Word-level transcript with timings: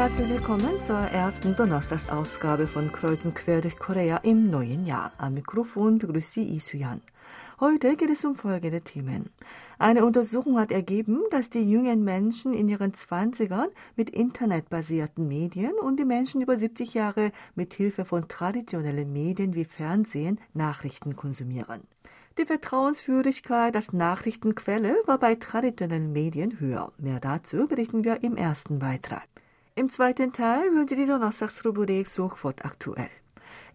herzlich 0.00 0.30
willkommen 0.30 0.80
zur 0.80 0.96
ersten 0.96 1.54
Donnerstagsausgabe 1.54 2.66
von 2.66 2.90
Kreuzen 2.90 3.34
quer 3.34 3.60
durch 3.60 3.78
Korea 3.78 4.16
im 4.22 4.48
neuen 4.48 4.86
Jahr. 4.86 5.12
Am 5.18 5.34
Mikrofon 5.34 5.98
begrüßt 5.98 6.32
Sie 6.32 6.56
Isuyan. 6.56 7.02
Heute 7.60 7.96
geht 7.96 8.08
es 8.08 8.24
um 8.24 8.34
folgende 8.34 8.80
Themen. 8.80 9.28
Eine 9.78 10.06
Untersuchung 10.06 10.58
hat 10.58 10.72
ergeben, 10.72 11.20
dass 11.30 11.50
die 11.50 11.70
jungen 11.70 12.02
Menschen 12.02 12.54
in 12.54 12.70
ihren 12.70 12.94
Zwanzigern 12.94 13.68
mit 13.94 14.08
internetbasierten 14.08 15.28
Medien 15.28 15.74
und 15.74 16.00
die 16.00 16.06
Menschen 16.06 16.40
über 16.40 16.56
70 16.56 16.94
Jahre 16.94 17.30
mit 17.54 17.74
Hilfe 17.74 18.06
von 18.06 18.26
traditionellen 18.26 19.12
Medien 19.12 19.54
wie 19.54 19.66
Fernsehen 19.66 20.40
Nachrichten 20.54 21.14
konsumieren. 21.14 21.82
Die 22.38 22.46
Vertrauenswürdigkeit 22.46 23.76
als 23.76 23.92
Nachrichtenquelle 23.92 24.96
war 25.04 25.18
bei 25.18 25.34
traditionellen 25.34 26.10
Medien 26.10 26.58
höher. 26.58 26.90
Mehr 26.96 27.20
dazu 27.20 27.68
berichten 27.68 28.02
wir 28.02 28.22
im 28.22 28.38
ersten 28.38 28.78
Beitrag. 28.78 29.28
Im 29.80 29.88
zweiten 29.88 30.34
Teil 30.34 30.70
hören 30.74 30.86
Sie 30.86 30.94
die 30.94 31.06
Donnerstagsrubrik 31.06 32.06
sofort 32.06 32.66
aktuell. 32.66 33.08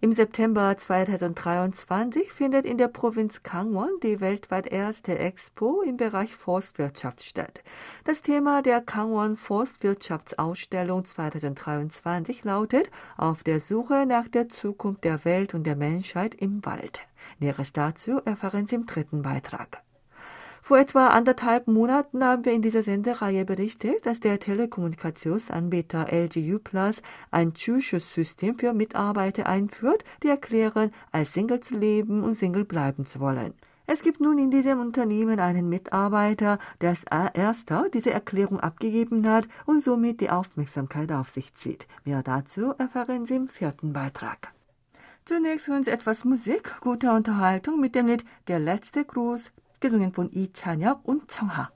Im 0.01 0.13
September 0.13 0.77
2023 0.77 2.31
findet 2.31 2.63
in 2.63 2.77
der 2.77 2.89
Provinz 2.89 3.41
Gangwon 3.41 3.89
die 4.03 4.21
weltweit 4.21 4.67
erste 4.67 5.17
Expo 5.17 5.81
im 5.81 5.97
Bereich 5.97 6.35
Forstwirtschaft 6.35 7.23
statt. 7.23 7.63
Das 8.03 8.21
Thema 8.21 8.61
der 8.61 8.81
Gangwon 8.81 9.35
Forstwirtschaftsausstellung 9.35 11.05
2023 11.05 12.43
lautet 12.43 12.91
Auf 13.17 13.41
der 13.41 13.59
Suche 13.59 14.05
nach 14.05 14.27
der 14.27 14.47
Zukunft 14.47 15.05
der 15.05 15.25
Welt 15.25 15.55
und 15.55 15.63
der 15.63 15.75
Menschheit 15.75 16.35
im 16.35 16.63
Wald. 16.67 17.01
Näheres 17.39 17.73
dazu 17.73 18.21
erfahren 18.25 18.67
Sie 18.67 18.75
im 18.75 18.85
dritten 18.85 19.23
Beitrag. 19.23 19.81
Vor 20.65 20.79
etwa 20.79 21.09
anderthalb 21.09 21.67
Monaten 21.67 22.23
haben 22.23 22.43
wir 22.43 22.51
in 22.51 22.63
dieser 22.63 22.81
Sendereihe 22.81 23.45
berichtet, 23.45 24.03
dass 24.03 24.19
der 24.19 24.39
Telekommunikationsanbieter 24.39 26.07
LGU 26.11 26.57
Plus 26.57 27.03
ein 27.29 27.53
Zuschuss-System 27.53 28.57
für 28.57 28.73
Mitarbeiter 28.73 29.45
einführt, 29.45 30.03
die 30.23 30.27
erklären, 30.27 30.91
als 31.11 31.33
Single 31.33 31.59
zu 31.59 31.75
leben 31.77 32.23
und 32.23 32.33
Single 32.33 32.65
bleiben 32.65 33.05
zu 33.05 33.19
wollen. 33.19 33.53
Es 33.85 34.01
gibt 34.01 34.21
nun 34.21 34.39
in 34.39 34.49
diesem 34.49 34.79
Unternehmen 34.79 35.39
einen 35.39 35.69
Mitarbeiter, 35.69 36.57
der 36.81 36.89
als 36.89 37.03
erster 37.35 37.87
diese 37.93 38.09
Erklärung 38.09 38.59
abgegeben 38.59 39.29
hat 39.29 39.47
und 39.67 39.81
somit 39.81 40.19
die 40.19 40.31
Aufmerksamkeit 40.31 41.11
auf 41.11 41.29
sich 41.29 41.53
zieht. 41.53 41.85
Mehr 42.05 42.23
dazu 42.23 42.73
erfahren 42.79 43.27
Sie 43.27 43.35
im 43.35 43.47
vierten 43.47 43.93
Beitrag. 43.93 44.51
Zunächst 45.25 45.67
hören 45.67 45.83
Sie 45.83 45.91
etwas 45.91 46.25
Musik, 46.25 46.81
gute 46.81 47.11
Unterhaltung 47.11 47.79
mit 47.79 47.93
dem 47.93 48.07
Lied 48.07 48.25
Der 48.47 48.57
letzte 48.57 49.05
Gruß 49.05 49.51
학교종횡본 49.75 50.29
이찬혁, 50.33 51.07
온청하, 51.07 51.71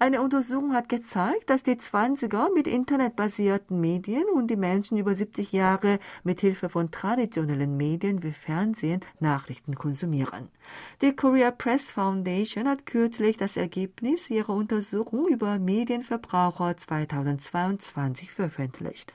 Eine 0.00 0.22
Untersuchung 0.22 0.74
hat 0.74 0.88
gezeigt, 0.88 1.50
dass 1.50 1.64
die 1.64 1.74
20er 1.74 2.54
mit 2.54 2.68
internetbasierten 2.68 3.80
Medien 3.80 4.22
und 4.32 4.46
die 4.46 4.54
Menschen 4.54 4.96
über 4.96 5.12
70 5.12 5.50
Jahre 5.50 5.98
mit 6.22 6.40
Hilfe 6.40 6.68
von 6.68 6.92
traditionellen 6.92 7.76
Medien 7.76 8.22
wie 8.22 8.30
Fernsehen 8.30 9.00
Nachrichten 9.18 9.74
konsumieren. 9.74 10.50
Die 11.02 11.16
Korea 11.16 11.50
Press 11.50 11.90
Foundation 11.90 12.68
hat 12.68 12.86
kürzlich 12.86 13.38
das 13.38 13.56
Ergebnis 13.56 14.30
ihrer 14.30 14.54
Untersuchung 14.54 15.26
über 15.26 15.58
Medienverbraucher 15.58 16.76
2022 16.76 18.30
veröffentlicht. 18.30 19.12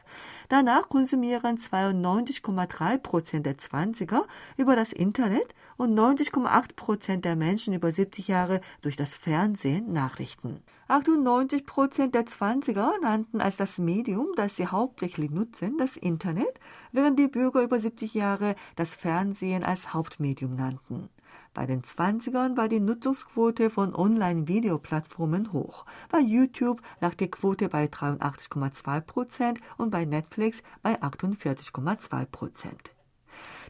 Danach 0.50 0.90
konsumieren 0.90 1.60
92,3 1.60 2.98
Prozent 2.98 3.46
der 3.46 3.56
20er 3.56 4.24
über 4.58 4.76
das 4.76 4.92
Internet 4.92 5.56
und 5.78 5.98
90,8 5.98 6.76
Prozent 6.76 7.24
der 7.24 7.38
Menschen 7.38 7.74
über 7.74 7.90
70 7.90 8.28
Jahre 8.28 8.60
durch 8.82 8.98
das 8.98 9.16
Fernsehen 9.16 9.94
Nachrichten. 9.94 10.62
98 10.94 11.66
Prozent 11.66 12.14
der 12.14 12.28
20er 12.28 13.02
nannten 13.02 13.42
als 13.42 13.58
das 13.58 13.80
Medium, 13.80 14.28
das 14.36 14.58
sie 14.58 14.68
hauptsächlich 14.68 15.32
nutzen, 15.32 15.76
das 15.80 15.98
Internet, 15.98 16.60
während 16.92 17.18
die 17.18 17.28
Bürger 17.28 17.64
über 17.64 17.80
70 17.80 18.14
Jahre 18.14 18.54
das 18.76 18.94
Fernsehen 18.94 19.64
als 19.64 19.96
Hauptmedium 19.96 20.56
nannten. 20.56 21.10
Bei 21.56 21.66
den 21.66 21.82
20ern 21.82 22.58
war 22.58 22.70
die 22.70 22.80
Nutzungsquote 22.80 23.72
von 23.72 23.96
Online-Videoplattformen 23.96 25.52
hoch. 25.52 25.88
Bei 26.12 26.20
YouTube 26.20 26.80
lag 27.02 27.16
die 27.16 27.32
Quote 27.32 27.70
bei 27.70 27.86
83,2 27.86 29.02
Prozent 29.02 29.60
und 29.80 29.90
bei 29.90 30.06
Netflix 30.06 30.62
bei 30.84 31.02
48,2 31.02 32.26
Prozent. 32.28 32.94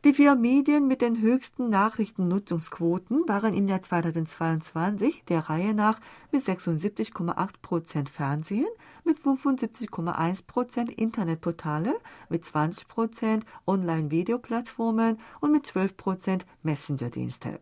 Die 0.05 0.13
vier 0.13 0.35
Medien 0.35 0.89
mit 0.89 1.01
den 1.01 1.21
höchsten 1.21 1.69
Nachrichtennutzungsquoten 1.69 3.25
waren 3.25 3.53
im 3.53 3.69
Jahr 3.69 3.81
2022 3.81 5.23
der 5.29 5.49
Reihe 5.49 5.73
nach 5.73 5.97
mit 6.29 6.43
76,8 6.43 7.51
Prozent 7.61 8.09
Fernsehen, 8.09 8.67
mit 9.05 9.19
75,1 9.19 10.45
Prozent 10.45 10.91
Internetportale, 10.91 11.95
mit 12.27 12.43
20 12.43 12.89
Prozent 12.89 13.45
Online-Videoplattformen 13.65 15.19
und 15.39 15.53
mit 15.53 15.65
12 15.65 15.95
Prozent 15.95 16.45
Messenger-Dienste. 16.63 17.61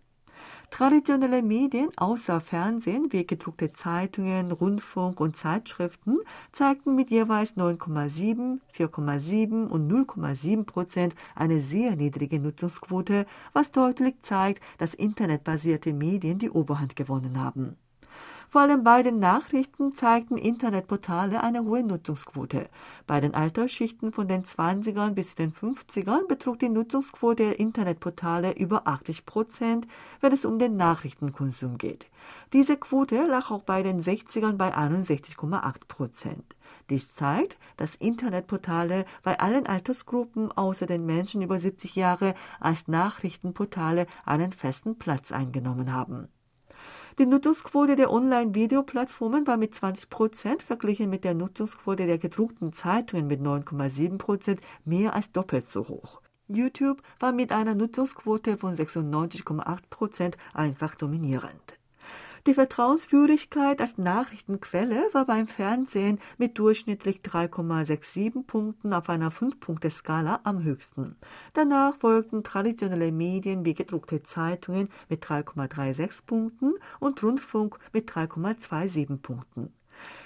Traditionelle 0.71 1.41
Medien 1.41 1.89
außer 1.97 2.39
Fernsehen 2.39 3.11
wie 3.11 3.27
gedruckte 3.27 3.73
Zeitungen, 3.73 4.53
Rundfunk 4.53 5.19
und 5.19 5.35
Zeitschriften 5.35 6.19
zeigten 6.53 6.95
mit 6.95 7.11
jeweils 7.11 7.57
9,7, 7.57 8.61
4,7 8.73 9.67
und 9.67 9.91
0,7 9.91 10.63
Prozent 10.63 11.13
eine 11.35 11.59
sehr 11.59 11.97
niedrige 11.97 12.39
Nutzungsquote, 12.39 13.25
was 13.51 13.71
deutlich 13.71 14.15
zeigt, 14.21 14.63
dass 14.77 14.93
internetbasierte 14.93 15.91
Medien 15.91 16.39
die 16.39 16.49
Oberhand 16.49 16.95
gewonnen 16.95 17.43
haben. 17.43 17.75
Vor 18.51 18.59
allem 18.59 18.83
bei 18.83 19.01
den 19.01 19.17
Nachrichten 19.17 19.95
zeigten 19.95 20.37
Internetportale 20.37 21.41
eine 21.41 21.63
hohe 21.63 21.83
Nutzungsquote. 21.83 22.67
Bei 23.07 23.21
den 23.21 23.33
Altersschichten 23.33 24.11
von 24.11 24.27
den 24.27 24.43
20ern 24.43 25.11
bis 25.11 25.35
den 25.35 25.53
50ern 25.53 26.27
betrug 26.27 26.59
die 26.59 26.67
Nutzungsquote 26.67 27.43
der 27.43 27.59
Internetportale 27.61 28.51
über 28.51 28.89
80 28.89 29.25
Prozent, 29.25 29.87
wenn 30.19 30.33
es 30.33 30.43
um 30.43 30.59
den 30.59 30.75
Nachrichtenkonsum 30.75 31.77
geht. 31.77 32.09
Diese 32.51 32.75
Quote 32.75 33.25
lag 33.25 33.51
auch 33.51 33.63
bei 33.63 33.83
den 33.83 34.03
60ern 34.03 34.57
bei 34.57 34.75
61,8 34.75 35.87
Prozent. 35.87 36.57
Dies 36.89 37.09
zeigt, 37.15 37.57
dass 37.77 37.95
Internetportale 37.95 39.05
bei 39.23 39.39
allen 39.39 39.65
Altersgruppen 39.65 40.51
außer 40.51 40.87
den 40.87 41.05
Menschen 41.05 41.41
über 41.41 41.57
70 41.57 41.95
Jahre 41.95 42.35
als 42.59 42.89
Nachrichtenportale 42.89 44.07
einen 44.25 44.51
festen 44.51 44.97
Platz 44.97 45.31
eingenommen 45.31 45.93
haben. 45.93 46.27
Die 47.19 47.25
Nutzungsquote 47.25 47.97
der 47.97 48.09
Online-Videoplattformen 48.09 49.45
war 49.45 49.57
mit 49.57 49.75
20 49.75 50.09
Prozent 50.09 50.63
verglichen 50.63 51.09
mit 51.09 51.25
der 51.25 51.33
Nutzungsquote 51.33 52.07
der 52.07 52.17
gedruckten 52.17 52.71
Zeitungen 52.71 53.27
mit 53.27 53.41
9,7 53.41 54.17
Prozent 54.17 54.61
mehr 54.85 55.13
als 55.13 55.31
doppelt 55.31 55.65
so 55.65 55.89
hoch. 55.89 56.21
YouTube 56.47 57.01
war 57.19 57.33
mit 57.33 57.51
einer 57.51 57.75
Nutzungsquote 57.75 58.57
von 58.57 58.73
96,8 58.73 59.79
Prozent 59.89 60.37
einfach 60.53 60.95
dominierend. 60.95 61.80
Die 62.47 62.55
Vertrauenswürdigkeit 62.55 63.79
als 63.79 63.99
Nachrichtenquelle 63.99 65.09
war 65.13 65.27
beim 65.27 65.47
Fernsehen 65.47 66.17
mit 66.39 66.57
durchschnittlich 66.57 67.19
3,67 67.19 68.47
Punkten 68.47 68.93
auf 68.93 69.09
einer 69.09 69.31
5-Punkte-Skala 69.31 70.39
am 70.43 70.63
höchsten. 70.63 71.17
Danach 71.53 71.97
folgten 71.97 72.43
traditionelle 72.43 73.11
Medien 73.11 73.63
wie 73.63 73.75
gedruckte 73.75 74.23
Zeitungen 74.23 74.89
mit 75.07 75.23
3,36 75.23 76.25
Punkten 76.25 76.73
und 76.99 77.21
Rundfunk 77.21 77.77
mit 77.93 78.09
3,27 78.09 79.17
Punkten. 79.17 79.71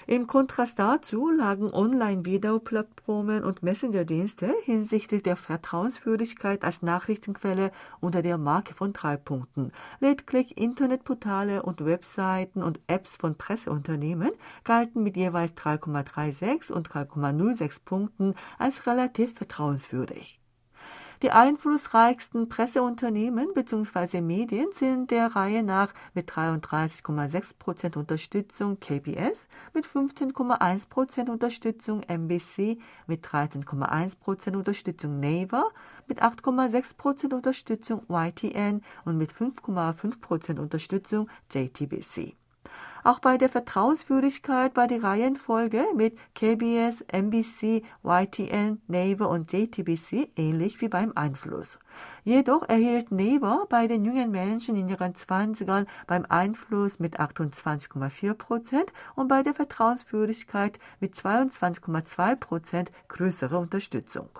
Im 0.08 0.28
Kontrast 0.28 0.78
dazu 0.78 1.30
lagen 1.30 1.74
Online-Videoplattformen 1.74 3.42
und 3.42 3.64
Messenger-Dienste 3.64 4.54
hinsichtlich 4.62 5.24
der 5.24 5.36
Vertrauenswürdigkeit 5.36 6.62
als 6.62 6.80
Nachrichtenquelle 6.80 7.72
unter 7.98 8.22
der 8.22 8.38
Marke 8.38 8.72
von 8.72 8.92
drei 8.92 9.16
Punkten. 9.16 9.72
Lediglich 9.98 10.58
Internetportale 10.58 11.64
und 11.64 11.84
Webseiten 11.84 12.62
und 12.62 12.78
Apps 12.86 13.16
von 13.16 13.34
Presseunternehmen 13.34 14.30
galten 14.62 15.02
mit 15.02 15.16
jeweils 15.16 15.54
3,36 15.54 16.70
und 16.70 16.88
3,06 16.88 17.80
Punkten 17.84 18.34
als 18.58 18.86
relativ 18.86 19.34
vertrauenswürdig. 19.34 20.38
Die 21.22 21.30
einflussreichsten 21.30 22.50
Presseunternehmen 22.50 23.54
bzw. 23.54 24.20
Medien 24.20 24.66
sind 24.72 25.10
der 25.10 25.34
Reihe 25.34 25.62
nach 25.62 25.94
mit 26.12 26.30
33,6 26.30 27.54
Prozent 27.58 27.96
Unterstützung 27.96 28.78
KBS, 28.80 29.46
mit 29.72 29.86
15,1 29.86 30.88
Prozent 30.90 31.30
Unterstützung 31.30 32.02
MBC, 32.02 32.78
mit 33.06 33.26
13,1 33.26 34.18
Prozent 34.18 34.56
Unterstützung 34.56 35.18
Naver, 35.18 35.68
mit 36.06 36.22
8,6 36.22 36.96
Prozent 36.98 37.32
Unterstützung 37.32 38.02
YTN 38.10 38.82
und 39.06 39.16
mit 39.16 39.32
5,5 39.32 40.20
Prozent 40.20 40.58
Unterstützung 40.58 41.30
JTBC. 41.50 42.36
Auch 43.06 43.20
bei 43.20 43.38
der 43.38 43.48
Vertrauenswürdigkeit 43.48 44.74
war 44.74 44.88
die 44.88 44.96
Reihenfolge 44.96 45.84
mit 45.94 46.18
KBS, 46.34 47.02
NBC, 47.02 47.84
YTN, 48.02 48.82
Naver 48.88 49.28
und 49.28 49.52
JTBC 49.52 50.32
ähnlich 50.34 50.80
wie 50.80 50.88
beim 50.88 51.12
Einfluss. 51.14 51.78
Jedoch 52.24 52.68
erhielt 52.68 53.12
Naver 53.12 53.66
bei 53.68 53.86
den 53.86 54.04
jungen 54.04 54.32
Menschen 54.32 54.74
in 54.74 54.88
ihren 54.88 55.14
Zwanzigern 55.14 55.86
beim 56.08 56.26
Einfluss 56.28 56.98
mit 56.98 57.20
28,4 57.20 58.34
Prozent 58.34 58.92
und 59.14 59.28
bei 59.28 59.44
der 59.44 59.54
Vertrauenswürdigkeit 59.54 60.80
mit 60.98 61.14
22,2 61.14 62.34
Prozent 62.34 62.90
größere 63.06 63.56
Unterstützung. 63.56 64.30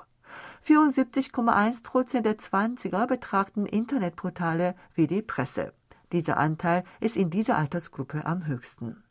74,1 0.67 1.85
Prozent 1.85 2.27
der 2.27 2.39
Zwanziger 2.39 3.07
betrachten 3.07 3.65
Internetportale 3.65 4.75
wie 4.97 5.07
die 5.07 5.23
Presse. 5.23 5.73
Dieser 6.13 6.37
Anteil 6.37 6.85
ist 7.01 7.17
in 7.17 7.31
dieser 7.31 7.57
Altersgruppe 7.57 8.25
am 8.25 8.47
höchsten. 8.47 9.03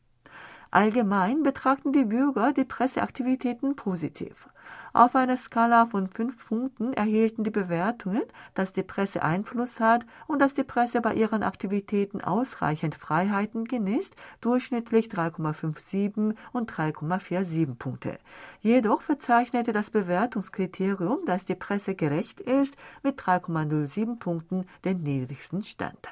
Allgemein 0.76 1.42
betrachten 1.42 1.94
die 1.94 2.04
Bürger 2.04 2.52
die 2.52 2.66
Presseaktivitäten 2.66 3.78
positiv. 3.78 4.50
Auf 4.92 5.16
einer 5.16 5.38
Skala 5.38 5.86
von 5.86 6.10
fünf 6.10 6.48
Punkten 6.48 6.94
erhielten 6.94 7.46
die 7.46 7.50
Bewertungen, 7.50 8.24
dass 8.56 8.74
die 8.74 8.84
Presse 8.84 9.22
Einfluss 9.22 9.80
hat 9.80 10.06
und 10.28 10.40
dass 10.42 10.54
die 10.54 10.64
Presse 10.64 11.00
bei 11.00 11.14
ihren 11.14 11.44
Aktivitäten 11.44 12.20
ausreichend 12.20 12.96
Freiheiten 12.96 13.66
genießt, 13.66 14.16
durchschnittlich 14.42 15.08
3,57 15.08 16.36
und 16.52 16.72
3,47 16.72 17.76
Punkte. 17.76 18.20
Jedoch 18.60 19.02
verzeichnete 19.02 19.72
das 19.72 19.90
Bewertungskriterium, 19.90 21.26
dass 21.26 21.46
die 21.46 21.56
Presse 21.56 21.96
gerecht 21.96 22.42
ist, 22.42 22.76
mit 23.02 23.18
3,07 23.20 24.18
Punkten 24.20 24.66
den 24.84 25.04
niedrigsten 25.04 25.64
Stand. 25.64 26.10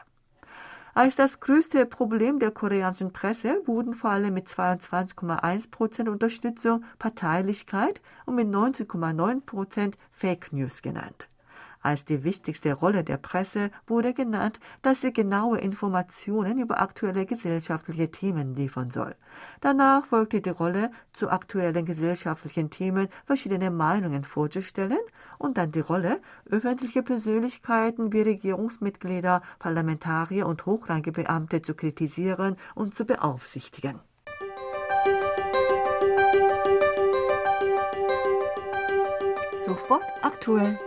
Als 0.95 1.15
das 1.15 1.39
größte 1.39 1.87
Problem 1.87 2.37
der 2.37 2.51
koreanischen 2.51 3.11
Presse 3.11 3.61
wurden 3.65 3.95
vor 3.95 4.11
allem 4.11 4.35
mit 4.35 4.47
22,1 4.47 5.71
Prozent 5.71 6.07
Unterstützung 6.07 6.83
Parteilichkeit 6.99 7.99
und 8.27 8.35
mit 8.35 8.47
19,9 8.47 9.41
Prozent 9.41 9.97
Fake 10.11 10.53
News 10.53 10.83
genannt. 10.83 11.27
Als 11.83 12.05
die 12.05 12.23
wichtigste 12.23 12.73
Rolle 12.73 13.03
der 13.03 13.17
Presse 13.17 13.69
wurde 13.85 14.13
genannt, 14.13 14.57
dass 14.81 15.01
sie 15.01 15.11
genaue 15.11 15.59
Informationen 15.59 16.57
über 16.57 16.79
aktuelle 16.79 17.25
gesellschaftliche 17.25 18.09
Themen 18.09 18.55
liefern 18.55 18.89
soll. 18.89 19.15
Danach 19.59 20.05
folgte 20.05 20.39
die 20.39 20.49
Rolle, 20.49 20.91
zu 21.11 21.29
aktuellen 21.29 21.85
gesellschaftlichen 21.85 22.69
Themen 22.69 23.09
verschiedene 23.25 23.69
Meinungen 23.69 24.23
vorzustellen 24.23 24.97
und 25.37 25.57
dann 25.57 25.73
die 25.73 25.81
Rolle, 25.81 26.21
öffentliche 26.49 27.03
Persönlichkeiten 27.03 28.13
wie 28.13 28.21
Regierungsmitglieder, 28.21 29.41
Parlamentarier 29.59 30.47
und 30.47 30.65
hochrangige 30.65 31.11
Beamte 31.11 31.61
zu 31.61 31.75
kritisieren 31.75 32.55
und 32.75 32.95
zu 32.95 33.03
beaufsichtigen. 33.03 33.99
Sofort 39.65 40.03
aktuell. 40.21 40.79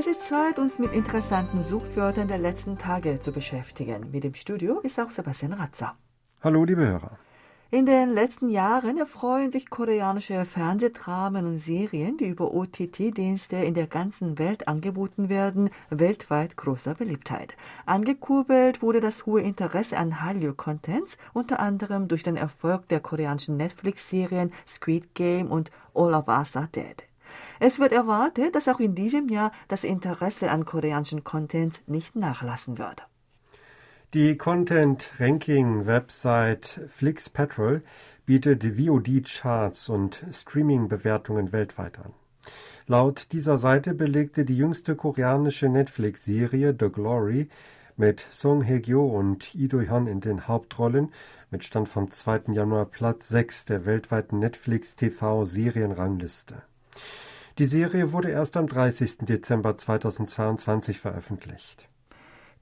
Es 0.00 0.06
ist 0.06 0.28
Zeit, 0.30 0.58
uns 0.58 0.78
mit 0.78 0.94
interessanten 0.94 1.62
Suchwörtern 1.62 2.26
der 2.26 2.38
letzten 2.38 2.78
Tage 2.78 3.20
zu 3.20 3.32
beschäftigen. 3.32 4.10
Mit 4.10 4.24
dem 4.24 4.32
Studio 4.32 4.80
ist 4.80 4.98
auch 4.98 5.10
Sebastian 5.10 5.52
Ratzer. 5.52 5.94
Hallo, 6.42 6.64
liebe 6.64 6.86
Hörer. 6.86 7.18
In 7.70 7.84
den 7.84 8.08
letzten 8.08 8.48
Jahren 8.48 8.96
erfreuen 8.96 9.52
sich 9.52 9.68
koreanische 9.68 10.46
Fernsehdramen 10.46 11.44
und 11.44 11.58
Serien, 11.58 12.16
die 12.16 12.28
über 12.28 12.54
OTT-Dienste 12.54 13.56
in 13.56 13.74
der 13.74 13.88
ganzen 13.88 14.38
Welt 14.38 14.68
angeboten 14.68 15.28
werden, 15.28 15.68
weltweit 15.90 16.56
großer 16.56 16.94
Beliebtheit. 16.94 17.54
Angekurbelt 17.84 18.80
wurde 18.80 19.02
das 19.02 19.26
hohe 19.26 19.42
Interesse 19.42 19.98
an 19.98 20.22
Hallyu-Contents, 20.22 21.18
unter 21.34 21.60
anderem 21.60 22.08
durch 22.08 22.22
den 22.22 22.38
Erfolg 22.38 22.88
der 22.88 23.00
koreanischen 23.00 23.58
Netflix-Serien 23.58 24.50
Squid 24.66 25.14
Game 25.14 25.48
und 25.48 25.70
All 25.92 26.14
of 26.14 26.26
Us 26.26 26.56
Are 26.56 26.68
Dead. 26.68 27.09
Es 27.62 27.78
wird 27.78 27.92
erwartet, 27.92 28.54
dass 28.54 28.68
auch 28.68 28.80
in 28.80 28.94
diesem 28.94 29.28
Jahr 29.28 29.52
das 29.68 29.84
Interesse 29.84 30.50
an 30.50 30.64
koreanischen 30.64 31.24
Content 31.24 31.86
nicht 31.86 32.16
nachlassen 32.16 32.78
wird. 32.78 33.06
Die 34.14 34.38
Content-Ranking-Website 34.38 36.86
FlixPetrol 36.88 37.82
bietet 38.24 38.64
VOD-Charts 38.64 39.90
und 39.90 40.24
Streaming-Bewertungen 40.32 41.52
weltweit 41.52 41.98
an. 41.98 42.14
Laut 42.86 43.26
dieser 43.32 43.58
Seite 43.58 43.92
belegte 43.92 44.46
die 44.46 44.56
jüngste 44.56 44.96
koreanische 44.96 45.68
Netflix-Serie 45.68 46.74
The 46.80 46.88
Glory 46.88 47.50
mit 47.98 48.26
Song 48.32 48.66
Hye-kyo 48.66 49.06
und 49.06 49.52
Lee 49.52 49.68
Do-hyun 49.68 50.06
in 50.06 50.22
den 50.22 50.48
Hauptrollen 50.48 51.12
mit 51.50 51.62
Stand 51.62 51.90
vom 51.90 52.10
2. 52.10 52.54
Januar 52.54 52.86
Platz 52.86 53.28
6 53.28 53.66
der 53.66 53.84
weltweiten 53.84 54.38
Netflix-TV-Serienrangliste. 54.38 56.62
Die 57.60 57.66
Serie 57.66 58.14
wurde 58.14 58.30
erst 58.30 58.56
am 58.56 58.66
30. 58.66 59.18
Dezember 59.18 59.76
2022 59.76 60.98
veröffentlicht. 60.98 61.90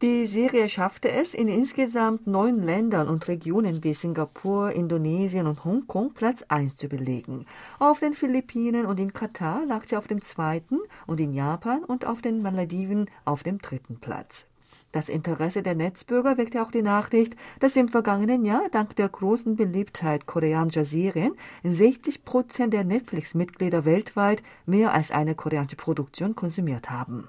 Die 0.02 0.26
Serie 0.26 0.68
schaffte 0.68 1.08
es, 1.08 1.34
in 1.34 1.46
insgesamt 1.46 2.26
neun 2.26 2.64
Ländern 2.64 3.06
und 3.06 3.28
Regionen 3.28 3.84
wie 3.84 3.94
Singapur, 3.94 4.72
Indonesien 4.72 5.46
und 5.46 5.64
Hongkong 5.64 6.14
Platz 6.14 6.42
1 6.48 6.74
zu 6.74 6.88
belegen. 6.88 7.46
Auf 7.78 8.00
den 8.00 8.14
Philippinen 8.14 8.86
und 8.86 8.98
in 8.98 9.12
Katar 9.12 9.64
lag 9.66 9.84
sie 9.86 9.96
auf 9.96 10.08
dem 10.08 10.20
zweiten 10.20 10.80
und 11.06 11.20
in 11.20 11.32
Japan 11.32 11.84
und 11.84 12.04
auf 12.04 12.20
den 12.20 12.42
Malediven 12.42 13.08
auf 13.24 13.44
dem 13.44 13.58
dritten 13.58 14.00
Platz. 14.00 14.46
Das 14.90 15.10
Interesse 15.10 15.62
der 15.62 15.74
Netzbürger 15.74 16.38
weckte 16.38 16.62
auch 16.62 16.70
die 16.70 16.80
Nachricht, 16.80 17.36
dass 17.60 17.76
im 17.76 17.88
vergangenen 17.88 18.46
Jahr 18.46 18.68
dank 18.72 18.96
der 18.96 19.10
großen 19.10 19.54
Beliebtheit 19.54 20.24
koreanischer 20.24 20.86
Serien 20.86 21.32
60 21.62 22.24
Prozent 22.24 22.72
der 22.72 22.84
Netflix-Mitglieder 22.84 23.84
weltweit 23.84 24.42
mehr 24.64 24.94
als 24.94 25.10
eine 25.10 25.34
koreanische 25.34 25.76
Produktion 25.76 26.34
konsumiert 26.34 26.88
haben. 26.88 27.28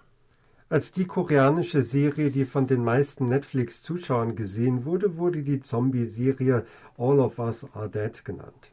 Als 0.70 0.94
die 0.94 1.06
koreanische 1.06 1.82
Serie, 1.82 2.32
die 2.32 2.46
von 2.46 2.66
den 2.66 2.84
meisten 2.84 3.26
Netflix-Zuschauern 3.26 4.38
gesehen 4.38 4.86
wurde, 4.86 5.18
wurde 5.18 5.42
die 5.42 5.60
Zombie-Serie 5.60 6.66
All 6.98 7.20
of 7.20 7.40
Us 7.40 7.66
Are 7.74 7.90
Dead 7.90 8.24
genannt. 8.24 8.72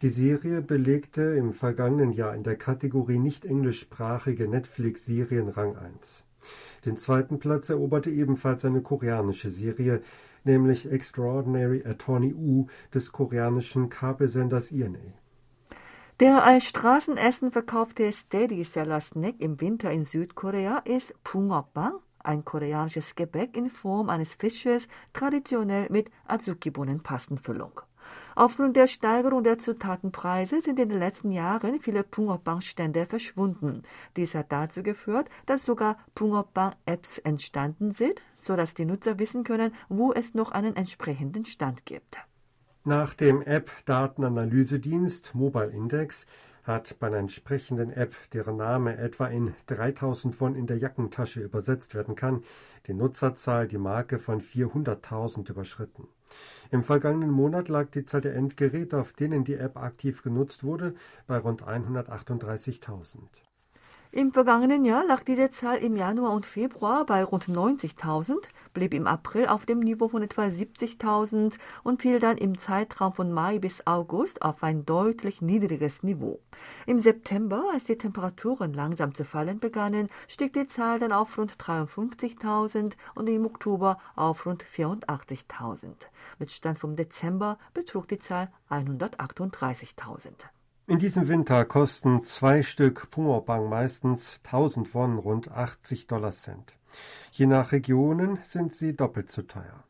Die 0.00 0.08
Serie 0.08 0.62
belegte 0.62 1.22
im 1.22 1.52
vergangenen 1.52 2.12
Jahr 2.12 2.34
in 2.34 2.44
der 2.44 2.56
Kategorie 2.56 3.18
nicht 3.18 3.44
englischsprachige 3.44 4.48
Netflix-Serien 4.48 5.48
Rang 5.48 5.76
1. 5.76 6.24
Den 6.84 6.96
zweiten 6.96 7.38
Platz 7.38 7.70
eroberte 7.70 8.10
ebenfalls 8.10 8.64
eine 8.64 8.82
koreanische 8.82 9.50
Serie, 9.50 10.02
nämlich 10.44 10.90
Extraordinary 10.90 11.84
Attorney 11.86 12.34
U 12.34 12.66
des 12.92 13.12
koreanischen 13.12 13.88
Kabelsenders 13.88 14.72
INA. 14.72 14.98
Der 16.20 16.44
als 16.44 16.64
Straßenessen 16.64 17.52
verkaufte 17.52 18.10
Steady-Seller-Snack 18.12 19.36
im 19.40 19.60
Winter 19.60 19.90
in 19.90 20.02
Südkorea 20.02 20.78
ist 20.78 21.14
Bungeoppang, 21.24 21.94
ein 22.22 22.44
koreanisches 22.44 23.14
Gebäck 23.14 23.56
in 23.56 23.68
Form 23.70 24.08
eines 24.08 24.34
Fisches, 24.34 24.86
traditionell 25.12 25.88
mit 25.90 26.10
Azuki-Bohnen-Pastenfüllung. 26.26 27.80
Aufgrund 28.34 28.76
der 28.76 28.86
Steigerung 28.86 29.42
der 29.44 29.58
Zutatenpreise 29.58 30.62
sind 30.62 30.78
in 30.78 30.88
den 30.88 30.98
letzten 30.98 31.30
Jahren 31.30 31.80
viele 31.80 32.02
Bungeoppang-Stände 32.02 33.06
verschwunden. 33.06 33.82
Dies 34.16 34.34
hat 34.34 34.52
dazu 34.52 34.82
geführt, 34.82 35.28
dass 35.46 35.64
sogar 35.64 35.98
Bungeoppang-Apps 36.14 37.18
entstanden 37.18 37.92
sind, 37.92 38.20
sodass 38.38 38.74
die 38.74 38.84
Nutzer 38.84 39.18
wissen 39.18 39.44
können, 39.44 39.74
wo 39.88 40.12
es 40.12 40.34
noch 40.34 40.52
einen 40.52 40.76
entsprechenden 40.76 41.44
Stand 41.44 41.84
gibt. 41.84 42.18
Nach 42.84 43.14
dem 43.14 43.42
App-Datenanalysedienst 43.42 45.34
Mobile 45.34 45.70
Index 45.70 46.26
hat 46.64 46.98
bei 46.98 47.08
einer 47.08 47.18
entsprechenden 47.18 47.90
App, 47.90 48.14
deren 48.32 48.56
Name 48.56 48.96
etwa 48.96 49.26
in 49.26 49.54
3000 49.66 50.40
Won 50.40 50.54
in 50.54 50.66
der 50.66 50.78
Jackentasche 50.78 51.40
übersetzt 51.40 51.94
werden 51.94 52.14
kann, 52.14 52.42
die 52.86 52.94
Nutzerzahl 52.94 53.68
die 53.68 53.78
Marke 53.78 54.18
von 54.18 54.40
400.000 54.40 55.50
überschritten. 55.50 56.08
Im 56.70 56.84
vergangenen 56.84 57.30
Monat 57.30 57.68
lag 57.68 57.90
die 57.90 58.04
Zahl 58.04 58.20
der 58.20 58.34
Endgeräte, 58.34 58.98
auf 58.98 59.12
denen 59.12 59.44
die 59.44 59.54
App 59.54 59.76
aktiv 59.76 60.22
genutzt 60.22 60.64
wurde, 60.64 60.94
bei 61.26 61.38
rund 61.38 61.62
138.000. 61.62 63.18
Im 64.14 64.30
vergangenen 64.30 64.84
Jahr 64.84 65.06
lag 65.06 65.24
diese 65.24 65.48
Zahl 65.48 65.78
im 65.78 65.96
Januar 65.96 66.32
und 66.32 66.44
Februar 66.44 67.06
bei 67.06 67.24
rund 67.24 67.48
90.000, 67.48 68.36
blieb 68.74 68.92
im 68.92 69.06
April 69.06 69.46
auf 69.46 69.64
dem 69.64 69.80
Niveau 69.80 70.08
von 70.08 70.22
etwa 70.22 70.42
70.000 70.42 71.54
und 71.82 72.02
fiel 72.02 72.20
dann 72.20 72.36
im 72.36 72.58
Zeitraum 72.58 73.14
von 73.14 73.32
Mai 73.32 73.58
bis 73.58 73.86
August 73.86 74.42
auf 74.42 74.62
ein 74.62 74.84
deutlich 74.84 75.40
niedriges 75.40 76.02
Niveau. 76.02 76.40
Im 76.84 76.98
September, 76.98 77.64
als 77.72 77.84
die 77.84 77.96
Temperaturen 77.96 78.74
langsam 78.74 79.14
zu 79.14 79.24
fallen 79.24 79.60
begannen, 79.60 80.10
stieg 80.28 80.52
die 80.52 80.68
Zahl 80.68 80.98
dann 80.98 81.12
auf 81.12 81.38
rund 81.38 81.54
53.000 81.54 82.92
und 83.14 83.30
im 83.30 83.46
Oktober 83.46 83.96
auf 84.14 84.44
rund 84.44 84.62
84.000. 84.62 85.88
Mit 86.38 86.50
Stand 86.50 86.78
vom 86.78 86.96
Dezember 86.96 87.56
betrug 87.72 88.08
die 88.08 88.18
Zahl 88.18 88.52
138.000. 88.68 90.32
In 90.88 90.98
diesem 90.98 91.28
Winter 91.28 91.64
kosten 91.64 92.22
zwei 92.22 92.64
Stück 92.64 93.08
Bungeoppang 93.12 93.68
meistens 93.68 94.40
1000 94.42 94.92
Won, 94.94 95.16
rund 95.16 95.48
80 95.48 96.08
Dollar 96.08 96.32
Cent. 96.32 96.74
Je 97.30 97.46
nach 97.46 97.70
Regionen 97.70 98.40
sind 98.42 98.74
sie 98.74 98.96
doppelt 98.96 99.30
so 99.30 99.42
teuer. 99.42 99.84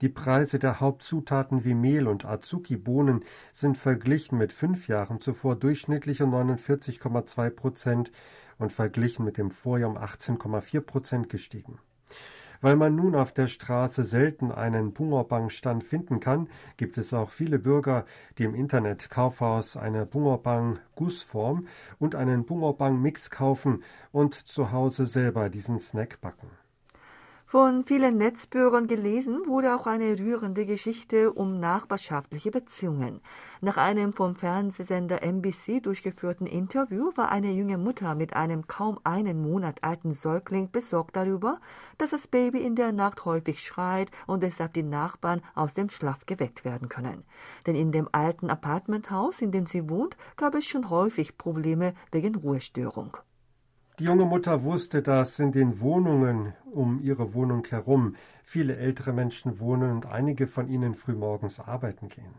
Die 0.00 0.08
Preise 0.08 0.58
der 0.58 0.80
Hauptzutaten 0.80 1.64
wie 1.64 1.74
Mehl 1.74 2.08
und 2.08 2.24
Azuki-Bohnen 2.24 3.24
sind 3.52 3.78
verglichen 3.78 4.36
mit 4.36 4.52
fünf 4.52 4.88
Jahren 4.88 5.20
zuvor 5.20 5.54
durchschnittlich 5.54 6.22
um 6.22 6.34
49,2 6.34 7.50
Prozent 7.50 8.10
und 8.58 8.72
verglichen 8.72 9.24
mit 9.24 9.38
dem 9.38 9.52
Vorjahr 9.52 9.90
um 9.90 9.96
18,4 9.96 10.80
Prozent 10.80 11.28
gestiegen. 11.28 11.78
Weil 12.62 12.76
man 12.76 12.94
nun 12.94 13.16
auf 13.16 13.32
der 13.32 13.48
Straße 13.48 14.04
selten 14.04 14.52
einen 14.52 14.92
Bungerbang-Stand 14.92 15.82
finden 15.82 16.20
kann, 16.20 16.48
gibt 16.76 16.96
es 16.96 17.12
auch 17.12 17.28
viele 17.28 17.58
Bürger, 17.58 18.06
die 18.38 18.44
im 18.44 18.54
Internet 18.54 19.10
Kaufhaus 19.10 19.76
eine 19.76 20.06
Bungerbang-Gussform 20.06 21.66
und 21.98 22.14
einen 22.14 22.46
Bungerbang-Mix 22.46 23.30
kaufen 23.30 23.82
und 24.12 24.34
zu 24.34 24.70
Hause 24.70 25.06
selber 25.06 25.50
diesen 25.50 25.80
Snack 25.80 26.20
backen. 26.20 26.61
Von 27.52 27.84
vielen 27.84 28.16
Netzbürgern 28.16 28.86
gelesen 28.86 29.42
wurde 29.44 29.74
auch 29.74 29.86
eine 29.86 30.18
rührende 30.18 30.64
Geschichte 30.64 31.30
um 31.30 31.60
nachbarschaftliche 31.60 32.50
Beziehungen. 32.50 33.20
Nach 33.60 33.76
einem 33.76 34.14
vom 34.14 34.36
Fernsehsender 34.36 35.22
NBC 35.22 35.82
durchgeführten 35.82 36.46
Interview 36.46 37.10
war 37.14 37.30
eine 37.30 37.52
junge 37.52 37.76
Mutter 37.76 38.14
mit 38.14 38.34
einem 38.34 38.66
kaum 38.68 38.98
einen 39.04 39.42
Monat 39.42 39.84
alten 39.84 40.14
Säugling 40.14 40.70
besorgt 40.70 41.14
darüber, 41.14 41.60
dass 41.98 42.08
das 42.08 42.26
Baby 42.26 42.62
in 42.62 42.74
der 42.74 42.90
Nacht 42.90 43.26
häufig 43.26 43.60
schreit 43.60 44.10
und 44.26 44.42
deshalb 44.42 44.72
die 44.72 44.82
Nachbarn 44.82 45.42
aus 45.54 45.74
dem 45.74 45.90
Schlaf 45.90 46.24
geweckt 46.24 46.64
werden 46.64 46.88
können. 46.88 47.22
Denn 47.66 47.74
in 47.76 47.92
dem 47.92 48.08
alten 48.12 48.48
Apartmenthaus, 48.48 49.42
in 49.42 49.52
dem 49.52 49.66
sie 49.66 49.90
wohnt, 49.90 50.16
gab 50.38 50.54
es 50.54 50.64
schon 50.64 50.88
häufig 50.88 51.36
Probleme 51.36 51.92
wegen 52.12 52.34
Ruhestörung. 52.34 53.18
Die 54.02 54.08
junge 54.08 54.24
Mutter 54.24 54.64
wusste, 54.64 55.00
dass 55.00 55.38
in 55.38 55.52
den 55.52 55.78
Wohnungen 55.78 56.54
um 56.72 57.00
ihre 57.00 57.34
Wohnung 57.34 57.64
herum 57.68 58.16
viele 58.42 58.76
ältere 58.76 59.12
Menschen 59.12 59.60
wohnen 59.60 59.92
und 59.92 60.06
einige 60.06 60.48
von 60.48 60.68
ihnen 60.68 60.96
frühmorgens 60.96 61.60
arbeiten 61.60 62.08
gehen. 62.08 62.34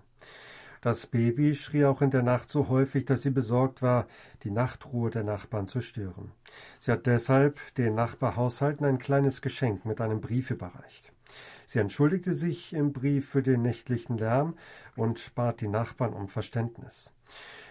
Das 0.81 1.07
Baby 1.07 1.55
schrie 1.55 1.85
auch 1.85 2.01
in 2.01 2.11
der 2.11 2.21
Nacht 2.21 2.51
so 2.51 2.67
häufig, 2.67 3.05
dass 3.05 3.21
sie 3.21 3.29
besorgt 3.29 3.81
war, 3.81 4.07
die 4.43 4.51
Nachtruhe 4.51 5.09
der 5.09 5.23
Nachbarn 5.23 5.69
zu 5.69 5.79
stören. 5.79 6.33
Sie 6.81 6.91
hat 6.91 7.05
deshalb 7.05 7.61
den 7.75 7.95
Nachbarhaushalten 7.95 8.85
ein 8.85 8.97
kleines 8.97 9.41
Geschenk 9.41 9.85
mit 9.85 10.01
einem 10.01 10.19
Brief 10.19 10.51
überreicht. 10.51 11.13
Sie 11.65 11.79
entschuldigte 11.79 12.33
sich 12.33 12.73
im 12.73 12.93
Brief 12.93 13.29
für 13.29 13.43
den 13.43 13.61
nächtlichen 13.61 14.17
Lärm 14.17 14.55
und 14.95 15.33
bat 15.35 15.61
die 15.61 15.67
Nachbarn 15.67 16.13
um 16.13 16.27
Verständnis. 16.27 17.13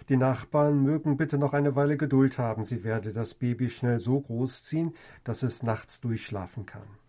Die 0.08 0.16
Nachbarn 0.16 0.82
mögen 0.82 1.16
bitte 1.16 1.38
noch 1.38 1.52
eine 1.52 1.76
Weile 1.76 1.96
Geduld 1.96 2.38
haben, 2.38 2.64
sie 2.64 2.84
werde 2.84 3.12
das 3.12 3.34
Baby 3.34 3.70
schnell 3.70 4.00
so 4.00 4.20
großziehen, 4.20 4.94
dass 5.24 5.42
es 5.42 5.62
nachts 5.62 6.00
durchschlafen 6.00 6.66
kann. 6.66 7.01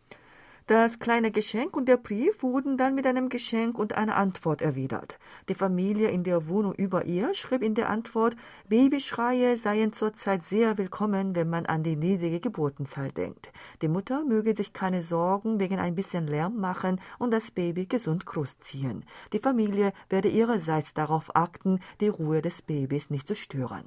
Das 0.66 0.98
kleine 0.98 1.30
Geschenk 1.30 1.76
und 1.76 1.90
der 1.90 1.98
Brief 1.98 2.42
wurden 2.42 2.78
dann 2.78 2.96
mit 2.96 3.06
einem 3.06 3.28
Geschenk 3.28 3.78
und 3.78 3.96
einer 3.96 4.16
Antwort 4.16 4.62
erwidert. 4.62 5.20
Die 5.50 5.56
Familie 5.56 6.10
in 6.10 6.24
der 6.24 6.48
Wohnung 6.48 6.74
über 6.74 7.04
ihr 7.04 7.34
schrieb 7.34 7.62
in 7.62 7.76
der 7.76 7.90
Antwort, 7.90 8.38
Babyschreie 8.70 9.58
seien 9.58 9.92
zurzeit 9.92 10.42
sehr 10.42 10.78
willkommen, 10.78 11.36
wenn 11.36 11.50
man 11.50 11.66
an 11.66 11.84
die 11.84 11.98
niedrige 11.98 12.40
Geburtenzahl 12.40 13.12
denkt. 13.12 13.52
Die 13.82 13.90
Mutter 13.90 14.24
möge 14.24 14.56
sich 14.56 14.72
keine 14.72 15.04
Sorgen 15.04 15.60
wegen 15.60 15.80
ein 15.80 15.96
bisschen 15.96 16.28
Lärm 16.28 16.56
machen 16.56 17.02
und 17.20 17.32
das 17.32 17.52
Baby 17.52 17.86
gesund 17.86 18.26
großziehen. 18.26 19.04
Die 19.34 19.40
Familie 19.40 19.92
werde 20.08 20.30
ihrerseits 20.30 20.94
darauf 20.94 21.36
achten, 21.36 21.82
die 22.00 22.08
Ruhe 22.08 22.42
des 22.42 22.62
Babys 22.62 23.10
nicht 23.10 23.28
zu 23.28 23.36
stören. 23.36 23.84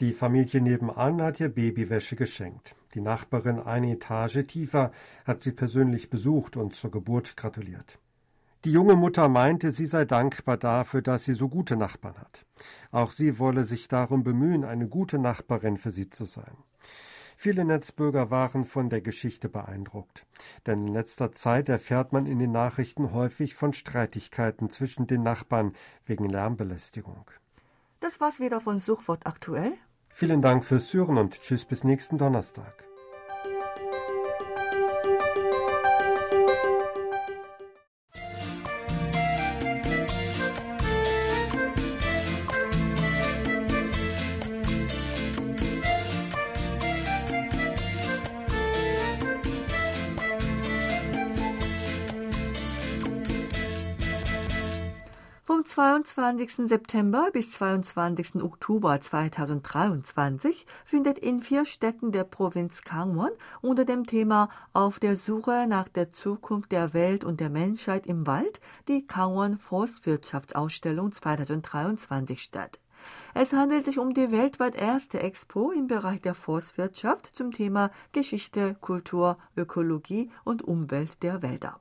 Die 0.00 0.12
Familie 0.12 0.60
nebenan 0.60 1.20
hat 1.20 1.40
ihr 1.40 1.48
Babywäsche 1.48 2.14
geschenkt. 2.14 2.76
Die 2.94 3.00
Nachbarin 3.00 3.58
eine 3.58 3.92
Etage 3.92 4.46
tiefer 4.46 4.92
hat 5.24 5.40
sie 5.40 5.50
persönlich 5.50 6.08
besucht 6.08 6.56
und 6.56 6.76
zur 6.76 6.92
Geburt 6.92 7.36
gratuliert. 7.36 7.98
Die 8.64 8.70
junge 8.70 8.94
Mutter 8.94 9.28
meinte, 9.28 9.72
sie 9.72 9.86
sei 9.86 10.04
dankbar 10.04 10.56
dafür, 10.56 11.02
dass 11.02 11.24
sie 11.24 11.32
so 11.32 11.48
gute 11.48 11.76
Nachbarn 11.76 12.16
hat. 12.16 12.44
Auch 12.92 13.10
sie 13.10 13.40
wolle 13.40 13.64
sich 13.64 13.88
darum 13.88 14.22
bemühen, 14.22 14.64
eine 14.64 14.88
gute 14.88 15.18
Nachbarin 15.18 15.78
für 15.78 15.90
sie 15.90 16.10
zu 16.10 16.26
sein. 16.26 16.56
Viele 17.36 17.64
Netzbürger 17.64 18.30
waren 18.30 18.64
von 18.64 18.90
der 18.90 19.00
Geschichte 19.00 19.48
beeindruckt, 19.48 20.26
denn 20.66 20.88
in 20.88 20.92
letzter 20.92 21.30
Zeit 21.32 21.68
erfährt 21.68 22.12
man 22.12 22.26
in 22.26 22.38
den 22.38 22.50
Nachrichten 22.52 23.12
häufig 23.12 23.54
von 23.54 23.72
Streitigkeiten 23.72 24.70
zwischen 24.70 25.06
den 25.06 25.22
Nachbarn 25.22 25.74
wegen 26.04 26.28
Lärmbelästigung. 26.28 27.30
Das 28.00 28.20
war's 28.20 28.40
wieder 28.40 28.60
von 28.60 28.78
Suchwort 28.78 29.26
aktuell. 29.26 29.72
Vielen 30.20 30.42
Dank 30.42 30.64
fürs 30.64 30.92
Hören 30.92 31.16
und 31.16 31.40
tschüss 31.40 31.64
bis 31.64 31.84
nächsten 31.84 32.18
Donnerstag. 32.18 32.87
Vom 55.48 55.64
22. 55.64 56.68
September 56.68 57.30
bis 57.32 57.52
22. 57.52 58.42
Oktober 58.42 59.00
2023 59.00 60.66
findet 60.84 61.16
in 61.16 61.40
vier 61.40 61.64
Städten 61.64 62.12
der 62.12 62.24
Provinz 62.24 62.82
Gangwon 62.82 63.30
unter 63.62 63.86
dem 63.86 64.04
Thema 64.04 64.50
Auf 64.74 64.98
der 65.00 65.16
Suche 65.16 65.64
nach 65.66 65.88
der 65.88 66.12
Zukunft 66.12 66.70
der 66.70 66.92
Welt 66.92 67.24
und 67.24 67.40
der 67.40 67.48
Menschheit 67.48 68.06
im 68.06 68.26
Wald 68.26 68.60
die 68.88 69.06
Gangwon 69.06 69.56
Forstwirtschaftsausstellung 69.56 71.12
2023 71.12 72.42
statt. 72.42 72.78
Es 73.32 73.54
handelt 73.54 73.86
sich 73.86 73.98
um 73.98 74.12
die 74.12 74.30
weltweit 74.30 74.74
erste 74.74 75.20
Expo 75.20 75.70
im 75.70 75.86
Bereich 75.86 76.20
der 76.20 76.34
Forstwirtschaft 76.34 77.34
zum 77.34 77.52
Thema 77.52 77.90
Geschichte, 78.12 78.76
Kultur, 78.82 79.38
Ökologie 79.56 80.30
und 80.44 80.60
Umwelt 80.60 81.22
der 81.22 81.40
Wälder. 81.40 81.80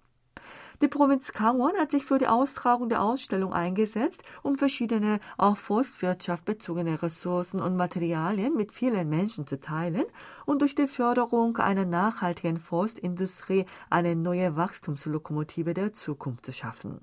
Die 0.79 0.87
Provinz 0.87 1.33
Gangwon 1.33 1.75
hat 1.79 1.89
sich 1.89 2.05
für 2.05 2.19
die 2.19 2.27
Austragung 2.27 2.87
der 2.87 3.01
Ausstellung 3.01 3.51
eingesetzt, 3.51 4.21
um 4.43 4.55
verschiedene 4.57 5.19
auf 5.35 5.57
Forstwirtschaft 5.57 6.45
bezogene 6.45 7.01
Ressourcen 7.01 7.61
und 7.61 7.75
Materialien 7.75 8.55
mit 8.55 8.71
vielen 8.71 9.09
Menschen 9.09 9.47
zu 9.47 9.59
teilen 9.59 10.05
und 10.45 10.61
durch 10.61 10.75
die 10.75 10.87
Förderung 10.87 11.57
einer 11.57 11.85
nachhaltigen 11.85 12.59
Forstindustrie 12.59 13.65
eine 13.89 14.15
neue 14.15 14.55
Wachstumslokomotive 14.55 15.73
der 15.73 15.93
Zukunft 15.93 16.45
zu 16.45 16.53
schaffen. 16.53 17.01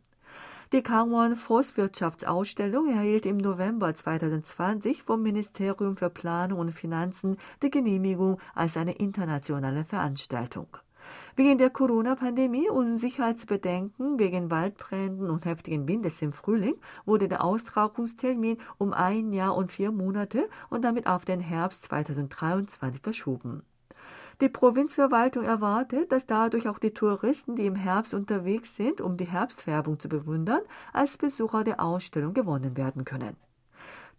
Die 0.73 0.85
Gangwon 0.85 1.35
Forstwirtschaftsausstellung 1.35 2.89
erhielt 2.89 3.27
im 3.27 3.39
November 3.39 3.93
2020 3.93 5.03
vom 5.03 5.21
Ministerium 5.21 5.97
für 5.97 6.11
Planung 6.11 6.61
und 6.61 6.71
Finanzen 6.71 7.39
die 7.61 7.71
Genehmigung 7.71 8.39
als 8.55 8.77
eine 8.77 8.93
internationale 8.93 9.85
Veranstaltung. 9.85 10.69
Wegen 11.37 11.59
der 11.59 11.71
Corona-Pandemie 11.71 12.69
und 12.69 12.97
Sicherheitsbedenken 12.97 14.19
wegen 14.19 14.51
Waldbränden 14.51 15.31
und 15.31 15.45
heftigen 15.45 15.89
Windes 15.89 16.23
im 16.23 16.33
Frühling 16.33 16.75
wurde 17.05 17.29
der 17.29 17.43
Austragungstermin 17.43 18.59
um 18.79 18.93
ein 18.93 19.33
Jahr 19.33 19.57
und 19.57 19.73
vier 19.73 19.91
Monate 19.91 20.49
und 20.71 20.85
damit 20.85 21.07
auf 21.07 21.25
den 21.25 21.41
Herbst 21.41 21.85
2023 21.87 23.03
verschoben. 23.03 23.63
Die 24.41 24.49
Provinzverwaltung 24.49 25.45
erwartet, 25.45 26.11
dass 26.11 26.27
dadurch 26.27 26.69
auch 26.69 26.79
die 26.79 26.93
Touristen, 26.93 27.55
die 27.55 27.67
im 27.67 27.77
Herbst 27.77 28.15
unterwegs 28.15 28.75
sind, 28.75 29.01
um 29.01 29.17
die 29.17 29.27
Herbstfärbung 29.27 30.01
zu 30.01 30.09
bewundern, 30.09 30.61
als 30.93 31.17
Besucher 31.17 31.63
der 31.63 31.81
Ausstellung 31.81 32.35
gewonnen 32.35 32.77
werden 32.77 33.05
können. 33.05 33.37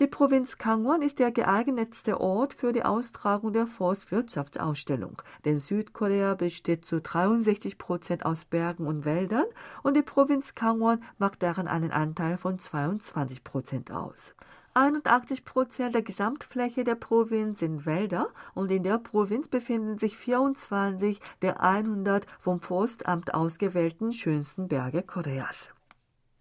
Die 0.01 0.07
Provinz 0.07 0.57
Gangwon 0.57 1.01
ist 1.01 1.19
der 1.19 1.31
geeignetste 1.31 2.19
Ort 2.19 2.53
für 2.53 2.73
die 2.73 2.83
Austragung 2.83 3.53
der 3.53 3.65
Forstwirtschaftsausstellung, 3.65 5.21
denn 5.45 5.57
Südkorea 5.57 6.35
besteht 6.35 6.83
zu 6.83 6.99
63 6.99 7.77
Prozent 7.77 8.25
aus 8.25 8.43
Bergen 8.43 8.87
und 8.87 9.05
Wäldern 9.05 9.45
und 9.83 9.95
die 9.95 10.01
Provinz 10.01 10.53
Gangwon 10.53 11.01
macht 11.17 11.41
daran 11.43 11.69
einen 11.69 11.91
Anteil 11.91 12.37
von 12.37 12.59
22 12.59 13.45
Prozent 13.45 13.89
aus. 13.89 14.35
81 14.73 15.45
Prozent 15.45 15.95
der 15.95 16.01
Gesamtfläche 16.01 16.83
der 16.83 16.95
Provinz 16.95 17.59
sind 17.59 17.85
Wälder 17.85 18.27
und 18.53 18.71
in 18.71 18.83
der 18.83 18.97
Provinz 18.97 19.47
befinden 19.47 19.97
sich 19.97 20.17
24 20.17 21.21
der 21.41 21.61
100 21.61 22.25
vom 22.41 22.59
Forstamt 22.59 23.33
ausgewählten 23.33 24.11
schönsten 24.11 24.67
Berge 24.67 25.03
Koreas. 25.03 25.75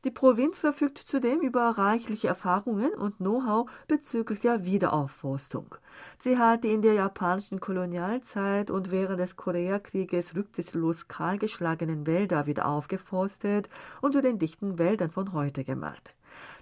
Die 0.05 0.11
Provinz 0.11 0.59
verfügt 0.59 0.99
zudem 0.99 1.41
über 1.41 1.63
reichliche 1.79 2.29
Erfahrungen 2.29 2.93
und 2.93 3.17
Know-how 3.17 3.71
bezüglich 3.89 4.41
der 4.41 4.67
Wiederaufforstung. 4.67 5.77
Sie 6.19 6.37
hat 6.37 6.67
in 6.67 6.83
der 6.83 6.93
japanischen 6.93 7.59
Kolonialzeit 7.59 8.71
und 8.71 8.91
während 8.91 9.19
des 9.19 9.37
Koreakrieges 9.37 10.37
rücksichtslos 10.37 11.09
kahlgeschlagenen 11.09 12.07
Wälder 12.07 12.45
wieder 12.45 12.67
aufgeforstet 12.67 13.71
und 14.03 14.13
zu 14.13 14.21
den 14.21 14.39
dichten 14.39 14.77
Wäldern 14.77 15.11
von 15.11 15.33
heute 15.33 15.65
gemacht. 15.65 16.15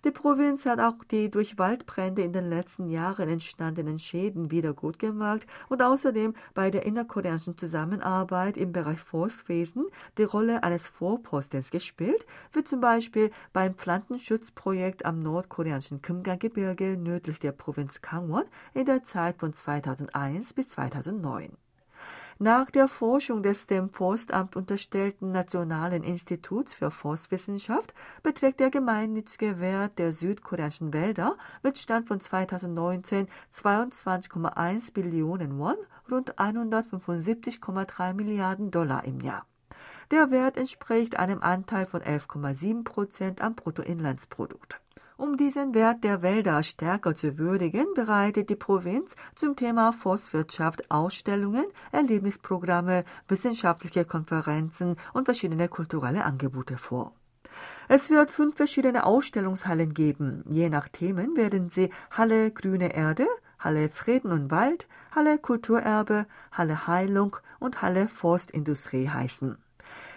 Die 0.05 0.11
Provinz 0.11 0.67
hat 0.67 0.81
auch 0.81 1.05
die 1.05 1.31
durch 1.31 1.59
Waldbrände 1.59 2.23
in 2.23 2.33
den 2.33 2.49
letzten 2.49 2.89
Jahren 2.89 3.29
entstandenen 3.29 3.99
Schäden 3.99 4.51
wiedergutgemacht 4.51 5.47
und 5.69 5.83
außerdem 5.83 6.35
bei 6.55 6.71
der 6.71 6.85
innerkoreanischen 6.85 7.57
Zusammenarbeit 7.57 8.57
im 8.57 8.73
Bereich 8.73 9.01
Forstwesen 9.01 9.87
die 10.19 10.25
Rolle 10.25 10.62
eines 10.62 10.87
Vorpostens 10.87 11.71
gespielt, 11.71 12.27
wie 12.53 12.65
zum 12.65 12.81
Beispiel 12.81 13.31
beim 13.53 13.75
Pflanzenschutzprojekt 13.75 15.05
am 15.05 15.21
nordkoreanischen 15.21 16.03
Kimgang-Gebirge 16.03 16.97
nördlich 16.97 17.39
der 17.39 17.53
Provinz 17.53 18.01
Gangwon 18.01 18.45
in 18.75 18.87
der 18.87 19.03
Zeit 19.03 19.39
von 19.39 19.53
2001 19.53 20.53
bis 20.53 20.71
2009. 20.71 21.57
Nach 22.39 22.71
der 22.71 22.89
Forschung 22.89 23.43
des 23.43 23.67
dem 23.67 23.91
Forstamt 23.91 24.57
unterstellten 24.57 25.33
Nationalen 25.33 26.03
Instituts 26.03 26.75
für 26.75 26.91
Forstwissenschaft 26.91 27.95
beträgt 28.23 28.61
der 28.61 28.71
gemeinnützige 28.71 29.61
Wert 29.61 29.99
der 29.99 30.12
südkoreanischen 30.12 30.93
Wälder 30.93 31.37
mit 31.62 31.79
Stand 31.79 32.09
von 32.09 32.21
2019 32.21 33.29
22,1 33.53 34.93
Billionen 34.93 35.59
Won, 35.59 35.77
rund 36.11 36.39
175,3 36.39 38.15
Milliarden 38.15 38.71
Dollar 38.71 39.05
im 39.05 39.21
Jahr. 39.21 39.47
Der 40.11 40.31
Wert 40.31 40.57
entspricht 40.57 41.19
einem 41.19 41.41
Anteil 41.41 41.87
von 41.87 42.03
11,7 42.03 42.85
Prozent 42.85 43.41
am 43.41 43.55
Bruttoinlandsprodukt. 43.55 44.82
Um 45.23 45.37
diesen 45.37 45.73
Wert 45.73 46.02
der 46.02 46.21
Wälder 46.21 46.61
stärker 46.64 47.14
zu 47.14 47.38
würdigen, 47.38 47.87
bereitet 47.95 48.50
die 48.50 48.57
Provinz 48.57 49.14
zum 49.37 49.55
Thema 49.55 49.93
Forstwirtschaft 49.93 50.91
Ausstellungen, 50.91 51.64
Erlebnisprogramme, 51.93 53.05
wissenschaftliche 53.29 54.05
Konferenzen 54.05 54.97
und 55.12 55.26
verschiedene 55.26 55.69
kulturelle 55.69 56.25
Angebote 56.25 56.76
vor. 56.76 57.12
Es 57.87 58.11
wird 58.11 58.33
fünf 58.33 58.57
verschiedene 58.57 59.07
Ausstellungshallen 59.07 59.95
geben. 59.95 60.43
Je 60.49 60.69
nach 60.69 60.88
Themen 60.88 61.37
werden 61.37 61.71
sie 61.71 61.91
Halle 62.11 62.50
Grüne 62.50 62.93
Erde, 62.93 63.29
Halle 63.61 63.91
Frieden 63.91 64.33
und 64.33 64.50
Wald, 64.50 64.88
Halle 65.14 65.38
Kulturerbe, 65.38 66.26
Halle 66.50 66.88
Heilung 66.88 67.37
und 67.61 67.81
Halle 67.81 68.09
Forstindustrie 68.09 69.09
heißen. 69.09 69.57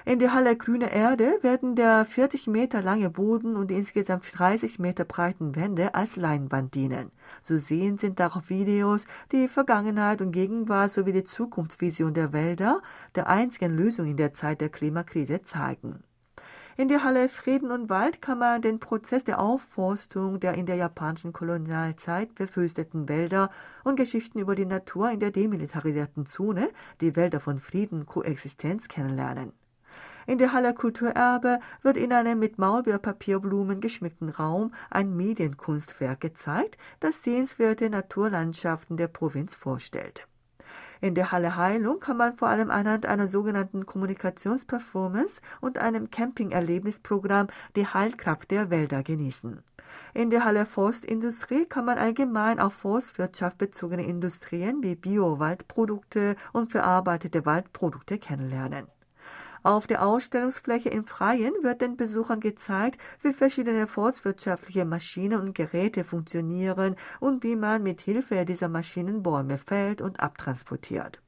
In 0.07 0.19
der 0.19 0.35
Halle 0.35 0.55
Grüne 0.55 0.93
Erde 0.93 1.39
werden 1.41 1.75
der 1.75 2.05
40 2.05 2.45
Meter 2.45 2.83
lange 2.83 3.09
Boden 3.09 3.55
und 3.55 3.71
die 3.71 3.73
insgesamt 3.75 4.31
30 4.37 4.77
Meter 4.77 5.03
breiten 5.03 5.55
Wände 5.55 5.95
als 5.95 6.15
Leinwand 6.15 6.75
dienen. 6.75 7.11
Zu 7.41 7.57
sehen 7.57 7.97
sind 7.97 8.19
darauf 8.19 8.51
Videos, 8.51 9.07
die 9.31 9.47
Vergangenheit 9.47 10.21
und 10.21 10.31
Gegenwart 10.31 10.91
sowie 10.91 11.11
die 11.11 11.23
Zukunftsvision 11.23 12.13
der 12.13 12.33
Wälder, 12.33 12.83
der 13.15 13.27
einzigen 13.27 13.73
Lösung 13.73 14.05
in 14.05 14.15
der 14.15 14.31
Zeit 14.31 14.61
der 14.61 14.69
Klimakrise 14.69 15.41
zeigen. 15.41 16.03
In 16.77 16.87
der 16.87 17.03
Halle 17.03 17.27
Frieden 17.27 17.71
und 17.71 17.89
Wald 17.89 18.21
kann 18.21 18.37
man 18.37 18.61
den 18.61 18.79
Prozess 18.79 19.23
der 19.23 19.39
Aufforstung 19.39 20.39
der 20.39 20.53
in 20.53 20.67
der 20.67 20.75
japanischen 20.75 21.33
Kolonialzeit 21.33 22.29
verwüsteten 22.35 23.09
Wälder 23.09 23.49
und 23.83 23.95
Geschichten 23.95 24.37
über 24.37 24.53
die 24.53 24.67
Natur 24.67 25.09
in 25.09 25.19
der 25.19 25.31
demilitarisierten 25.31 26.27
Zone, 26.27 26.69
die 27.01 27.15
Wälder 27.15 27.39
von 27.39 27.57
Frieden 27.57 28.05
Koexistenz 28.05 28.87
kennenlernen. 28.87 29.51
In 30.27 30.39
der 30.39 30.53
Halle 30.53 30.73
Kulturerbe 30.73 31.59
wird 31.83 31.97
in 31.97 32.11
einem 32.11 32.39
mit 32.39 32.57
Maulbeerpapierblumen 32.57 33.79
geschmückten 33.79 34.29
Raum 34.29 34.73
ein 34.89 35.15
Medienkunstwerk 35.15 36.19
gezeigt, 36.19 36.77
das 36.99 37.21
sehenswerte 37.21 37.89
Naturlandschaften 37.91 38.97
der 38.97 39.07
Provinz 39.07 39.53
vorstellt. 39.53 40.27
In 40.99 41.13
der 41.13 41.31
Halle 41.31 41.55
Heilung 41.55 41.99
kann 41.99 42.17
man 42.17 42.35
vor 42.35 42.47
allem 42.47 42.71
anhand 42.71 43.05
einer 43.05 43.27
sogenannten 43.27 43.85
Kommunikationsperformance 43.85 45.41
und 45.61 45.77
einem 45.77 46.09
Camping-Erlebnisprogramm 46.09 47.47
die 47.75 47.85
Heilkraft 47.85 48.49
der 48.49 48.71
Wälder 48.71 49.03
genießen. 49.03 49.61
In 50.15 50.31
der 50.31 50.43
Halle 50.43 50.65
Forstindustrie 50.65 51.65
kann 51.65 51.85
man 51.85 51.99
allgemein 51.99 52.59
auf 52.59 52.73
Forstwirtschaft 52.73 53.59
bezogene 53.59 54.05
Industrien 54.05 54.81
wie 54.81 54.95
Bio-Waldprodukte 54.95 56.35
und 56.53 56.71
verarbeitete 56.71 57.45
Waldprodukte 57.45 58.17
kennenlernen. 58.17 58.87
Auf 59.65 59.87
der 59.87 60.05
Ausstellungsfläche 60.05 60.89
im 60.89 61.07
Freien 61.07 61.51
wird 61.63 61.81
den 61.81 61.97
Besuchern 61.97 62.39
gezeigt, 62.39 63.01
wie 63.23 63.33
verschiedene 63.33 63.87
forstwirtschaftliche 63.87 64.85
Maschinen 64.85 65.41
und 65.41 65.55
Geräte 65.55 66.03
funktionieren 66.03 66.95
und 67.19 67.43
wie 67.43 67.55
man 67.55 67.81
mit 67.81 67.99
Hilfe 67.99 68.45
dieser 68.45 68.69
Maschinen 68.69 69.23
Bäume 69.23 69.57
fällt 69.57 70.03
und 70.03 70.19
abtransportiert. 70.19 71.19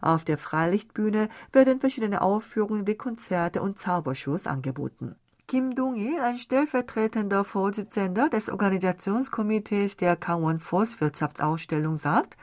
Auf 0.00 0.24
der 0.24 0.38
Freilichtbühne 0.38 1.28
werden 1.52 1.78
verschiedene 1.78 2.22
Aufführungen 2.22 2.86
wie 2.86 2.94
Konzerte 2.94 3.60
und 3.60 3.78
Zaubershows 3.78 4.46
angeboten. 4.46 5.16
Kim 5.46 5.74
Dong-il, 5.74 6.18
ein 6.20 6.38
stellvertretender 6.38 7.44
Vorsitzender 7.44 8.30
des 8.30 8.48
Organisationskomitees 8.48 9.98
der 9.98 10.16
Kangwon 10.16 10.58
Forstwirtschaftsausstellung, 10.58 11.96
sagt, 11.96 12.38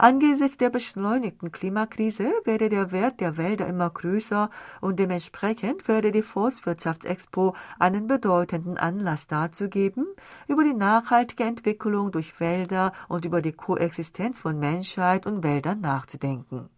Angesichts 0.00 0.56
der 0.56 0.70
beschleunigten 0.70 1.50
Klimakrise 1.50 2.32
werde 2.44 2.68
der 2.68 2.92
Wert 2.92 3.18
der 3.18 3.36
Wälder 3.36 3.66
immer 3.66 3.90
größer 3.90 4.48
und 4.80 5.00
dementsprechend 5.00 5.88
werde 5.88 6.12
die 6.12 6.22
Forstwirtschaftsexpo 6.22 7.56
einen 7.80 8.06
bedeutenden 8.06 8.78
Anlass 8.78 9.26
dazu 9.26 9.68
geben, 9.68 10.06
über 10.46 10.62
die 10.62 10.72
nachhaltige 10.72 11.42
Entwicklung 11.42 12.12
durch 12.12 12.38
Wälder 12.38 12.92
und 13.08 13.24
über 13.24 13.42
die 13.42 13.52
Koexistenz 13.52 14.38
von 14.38 14.60
Menschheit 14.60 15.26
und 15.26 15.42
Wäldern 15.42 15.80
nachzudenken. 15.80 16.68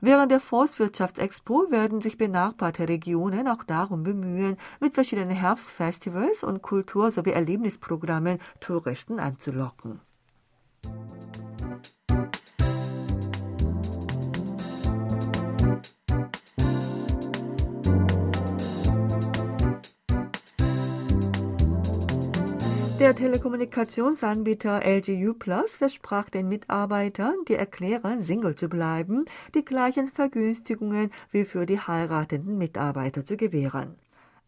Während 0.00 0.32
der 0.32 0.40
Forstwirtschaftsexpo 0.40 1.70
werden 1.70 2.00
sich 2.00 2.16
benachbarte 2.16 2.88
Regionen 2.88 3.46
auch 3.46 3.64
darum 3.64 4.04
bemühen, 4.04 4.56
mit 4.80 4.94
verschiedenen 4.94 5.36
Herbstfestivals 5.36 6.42
und 6.42 6.62
Kultur- 6.62 7.12
sowie 7.12 7.32
Erlebnisprogrammen 7.32 8.38
Touristen 8.60 9.20
anzulocken. 9.20 10.00
Der 23.04 23.14
Telekommunikationsanbieter 23.14 24.80
LGU 24.82 25.34
Plus 25.34 25.76
versprach 25.76 26.30
den 26.30 26.48
Mitarbeitern, 26.48 27.34
die 27.46 27.54
erklären, 27.54 28.22
Single 28.22 28.54
zu 28.54 28.70
bleiben, 28.70 29.26
die 29.54 29.62
gleichen 29.62 30.10
Vergünstigungen 30.10 31.10
wie 31.30 31.44
für 31.44 31.66
die 31.66 31.78
heiratenden 31.78 32.56
Mitarbeiter 32.56 33.22
zu 33.22 33.36
gewähren. 33.36 33.96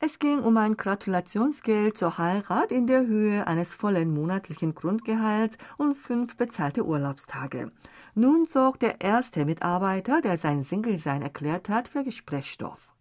Es 0.00 0.18
ging 0.18 0.38
um 0.38 0.56
ein 0.56 0.78
Gratulationsgeld 0.78 1.98
zur 1.98 2.16
Heirat 2.16 2.72
in 2.72 2.86
der 2.86 3.06
Höhe 3.06 3.46
eines 3.46 3.74
vollen 3.74 4.14
monatlichen 4.14 4.74
Grundgehalts 4.74 5.58
und 5.76 5.94
fünf 5.94 6.38
bezahlte 6.38 6.86
Urlaubstage. 6.86 7.70
Nun 8.14 8.46
sorgt 8.46 8.80
der 8.80 9.02
erste 9.02 9.44
Mitarbeiter, 9.44 10.22
der 10.22 10.38
sein 10.38 10.62
Single-Sein 10.62 11.20
erklärt 11.20 11.68
hat, 11.68 11.88
für 11.88 12.04
Gesprächsstoff. 12.04 12.95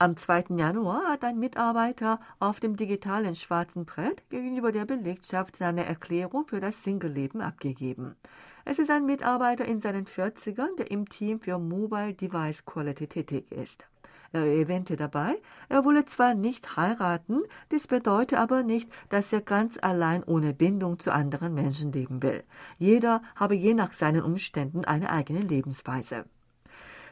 Am 0.00 0.16
2. 0.16 0.56
Januar 0.56 1.04
hat 1.06 1.22
ein 1.22 1.38
Mitarbeiter 1.38 2.18
auf 2.40 2.58
dem 2.58 2.74
digitalen 2.74 3.36
schwarzen 3.36 3.84
Brett 3.84 4.28
gegenüber 4.28 4.72
der 4.72 4.86
Belegschaft 4.86 5.56
seine 5.56 5.84
Erklärung 5.84 6.48
für 6.48 6.58
das 6.58 6.82
Single-Leben 6.82 7.40
abgegeben. 7.40 8.16
Es 8.64 8.80
ist 8.80 8.90
ein 8.90 9.06
Mitarbeiter 9.06 9.64
in 9.64 9.80
seinen 9.80 10.06
40ern, 10.06 10.74
der 10.78 10.90
im 10.90 11.08
Team 11.08 11.38
für 11.38 11.58
Mobile 11.58 12.12
Device 12.12 12.64
Quality 12.64 13.06
tätig 13.06 13.52
ist. 13.52 13.86
Er 14.32 14.44
erwähnte 14.44 14.96
dabei, 14.96 15.40
er 15.68 15.84
wolle 15.84 16.04
zwar 16.06 16.34
nicht 16.34 16.76
heiraten, 16.76 17.42
dies 17.70 17.86
bedeutet 17.86 18.36
aber 18.36 18.64
nicht, 18.64 18.90
dass 19.10 19.32
er 19.32 19.42
ganz 19.42 19.78
allein 19.80 20.24
ohne 20.24 20.52
Bindung 20.54 20.98
zu 20.98 21.12
anderen 21.12 21.54
Menschen 21.54 21.92
leben 21.92 22.20
will. 22.20 22.42
Jeder 22.78 23.22
habe 23.36 23.54
je 23.54 23.74
nach 23.74 23.92
seinen 23.92 24.24
Umständen 24.24 24.84
eine 24.84 25.10
eigene 25.10 25.38
Lebensweise. 25.38 26.24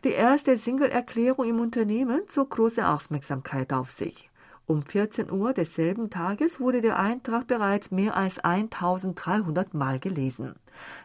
Die 0.05 0.11
erste 0.11 0.59
Single-Erklärung 0.59 1.47
im 1.47 1.61
Unternehmen 1.61 2.23
zog 2.27 2.51
große 2.51 2.89
Aufmerksamkeit 2.89 3.73
auf 3.73 3.93
sich. 3.93 4.31
Um 4.67 4.83
14 4.83 5.31
Uhr 5.31 5.53
desselben 5.53 6.11
Tages 6.11 6.59
wurde 6.59 6.81
der 6.81 6.99
Eintrag 6.99 7.47
bereits 7.47 7.93
mehr 7.93 8.17
als 8.17 8.41
1300 8.41 9.75
Mal 9.75 10.01
gelesen. 10.01 10.57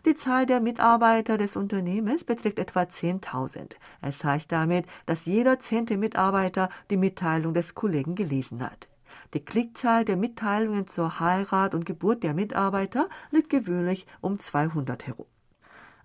Die 0.05 0.15
Zahl 0.15 0.47
der 0.47 0.61
Mitarbeiter 0.61 1.37
des 1.37 1.55
Unternehmens 1.55 2.23
beträgt 2.23 2.57
etwa 2.57 2.81
10.000. 2.81 3.75
Es 4.01 4.23
heißt 4.23 4.51
damit, 4.51 4.87
dass 5.05 5.27
jeder 5.27 5.59
zehnte 5.59 5.95
Mitarbeiter 5.95 6.69
die 6.89 6.97
Mitteilung 6.97 7.53
des 7.53 7.75
Kollegen 7.75 8.15
gelesen 8.15 8.63
hat. 8.63 8.87
Die 9.35 9.45
Klickzahl 9.45 10.05
der 10.05 10.17
Mitteilungen 10.17 10.87
zur 10.87 11.19
Heirat 11.19 11.75
und 11.75 11.85
Geburt 11.85 12.23
der 12.23 12.33
Mitarbeiter 12.33 13.09
liegt 13.29 13.51
gewöhnlich 13.51 14.07
um 14.21 14.39
200 14.39 15.05
herum. 15.05 15.27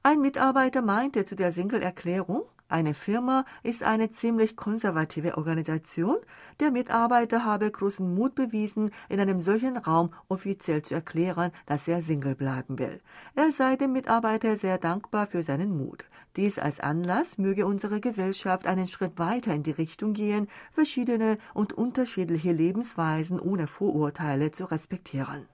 Ein 0.03 0.21
Mitarbeiter 0.21 0.83
meinte 0.83 1.25
zu 1.25 1.37
der 1.37 1.53
Single-Erklärung, 1.53 2.43
eine 2.73 2.95
Firma 2.95 3.45
ist 3.63 3.83
eine 3.83 4.11
ziemlich 4.11 4.57
konservative 4.57 5.37
Organisation. 5.37 6.17
Der 6.59 6.71
Mitarbeiter 6.71 7.45
habe 7.45 7.71
großen 7.71 8.15
Mut 8.15 8.35
bewiesen, 8.35 8.91
in 9.09 9.21
einem 9.21 9.41
solchen 9.41 9.77
Raum 9.77 10.13
offiziell 10.29 10.83
zu 10.83 10.95
erklären, 10.95 11.53
dass 11.67 11.87
er 11.87 12.03
Single 12.03 12.35
bleiben 12.35 12.79
will. 12.79 13.01
Er 13.35 13.53
sei 13.53 13.77
dem 13.77 13.93
Mitarbeiter 13.93 14.57
sehr 14.57 14.79
dankbar 14.79 15.27
für 15.27 15.43
seinen 15.43 15.77
Mut. 15.77 16.05
Dies 16.37 16.59
als 16.59 16.81
Anlass 16.81 17.37
möge 17.37 17.67
unsere 17.67 18.01
Gesellschaft 18.01 18.67
einen 18.67 18.87
Schritt 18.87 19.19
weiter 19.19 19.55
in 19.55 19.63
die 19.63 19.71
Richtung 19.71 20.15
gehen, 20.15 20.49
verschiedene 20.71 21.37
und 21.53 21.75
unterschiedliche 21.75 22.53
Lebensweisen 22.53 23.39
ohne 23.39 23.67
Vorurteile 23.67 24.51
zu 24.51 24.65
respektieren. 24.65 25.47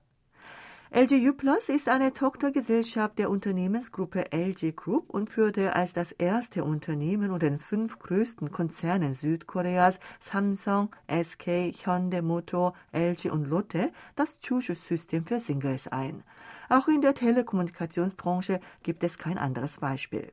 LGU 0.90 1.34
Plus 1.34 1.68
ist 1.68 1.86
eine 1.90 2.14
Tochtergesellschaft 2.14 3.18
der 3.18 3.28
Unternehmensgruppe 3.28 4.32
LG 4.32 4.74
Group 4.74 5.10
und 5.10 5.28
führte 5.28 5.76
als 5.76 5.92
das 5.92 6.12
erste 6.12 6.64
Unternehmen 6.64 7.30
und 7.30 7.42
den 7.42 7.58
fünf 7.58 7.98
größten 7.98 8.50
Konzernen 8.50 9.12
Südkoreas 9.12 10.00
Samsung, 10.18 10.88
SK, 11.06 11.74
Hyundai 11.84 12.22
Motor, 12.22 12.72
LG 12.92 13.30
und 13.30 13.44
Lotte 13.44 13.92
das 14.16 14.40
Chushus-System 14.40 15.26
für 15.26 15.40
Singles 15.40 15.88
ein. 15.88 16.22
Auch 16.70 16.88
in 16.88 17.02
der 17.02 17.14
Telekommunikationsbranche 17.14 18.58
gibt 18.82 19.04
es 19.04 19.18
kein 19.18 19.36
anderes 19.36 19.76
Beispiel. 19.80 20.32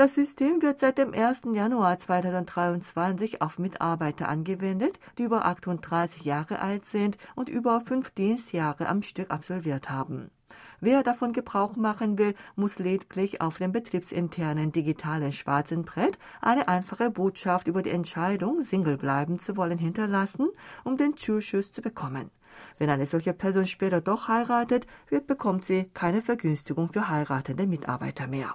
Das 0.00 0.14
System 0.14 0.62
wird 0.62 0.78
seit 0.78 0.96
dem 0.96 1.12
1. 1.12 1.42
Januar 1.52 1.98
2023 1.98 3.42
auf 3.42 3.58
Mitarbeiter 3.58 4.30
angewendet, 4.30 4.98
die 5.18 5.24
über 5.24 5.44
38 5.44 6.24
Jahre 6.24 6.60
alt 6.60 6.86
sind 6.86 7.18
und 7.34 7.50
über 7.50 7.82
fünf 7.82 8.10
Dienstjahre 8.12 8.88
am 8.88 9.02
Stück 9.02 9.30
absolviert 9.30 9.90
haben. 9.90 10.30
Wer 10.80 11.02
davon 11.02 11.34
Gebrauch 11.34 11.76
machen 11.76 12.16
will, 12.16 12.34
muss 12.56 12.78
lediglich 12.78 13.42
auf 13.42 13.58
dem 13.58 13.72
betriebsinternen 13.72 14.72
digitalen 14.72 15.32
schwarzen 15.32 15.84
Brett 15.84 16.18
eine 16.40 16.68
einfache 16.68 17.10
Botschaft 17.10 17.68
über 17.68 17.82
die 17.82 17.90
Entscheidung, 17.90 18.62
Single 18.62 18.96
bleiben 18.96 19.38
zu 19.38 19.58
wollen, 19.58 19.76
hinterlassen, 19.76 20.48
um 20.82 20.96
den 20.96 21.18
Zuschuss 21.18 21.72
zu 21.72 21.82
bekommen. 21.82 22.30
Wenn 22.78 22.88
eine 22.88 23.04
solche 23.04 23.34
Person 23.34 23.66
später 23.66 24.00
doch 24.00 24.28
heiratet, 24.28 24.86
wird 25.10 25.26
bekommt 25.26 25.66
sie 25.66 25.90
keine 25.92 26.22
Vergünstigung 26.22 26.90
für 26.90 27.10
heiratende 27.10 27.66
Mitarbeiter 27.66 28.26
mehr. 28.26 28.54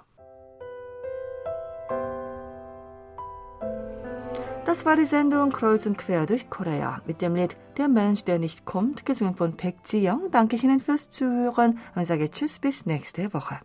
Das 4.66 4.84
war 4.84 4.96
die 4.96 5.04
Sendung 5.04 5.52
Kreuz 5.52 5.86
und 5.86 5.96
Quer 5.96 6.26
durch 6.26 6.50
Korea 6.50 7.00
mit 7.06 7.22
dem 7.22 7.36
Lied 7.36 7.56
Der 7.76 7.86
Mensch, 7.86 8.24
der 8.24 8.40
nicht 8.40 8.64
kommt, 8.64 9.06
gesungen 9.06 9.36
von 9.36 9.56
Pek 9.56 9.76
Ji-young. 9.86 10.32
Danke 10.32 10.56
ich 10.56 10.64
Ihnen 10.64 10.80
fürs 10.80 11.08
Zuhören 11.08 11.78
und 11.94 12.04
sage 12.04 12.28
Tschüss 12.28 12.58
bis 12.58 12.84
nächste 12.84 13.32
Woche. 13.32 13.60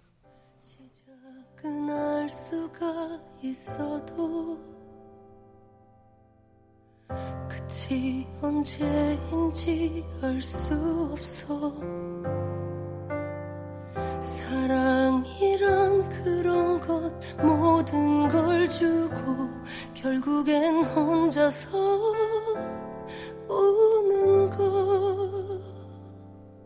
그런 16.10 16.80
것 16.80 17.12
모든 17.38 18.28
걸 18.30 18.68
주고 18.68 19.50
결국엔 19.94 20.84
혼자서 20.86 21.70
우는 23.48 24.50
것. 24.50 25.41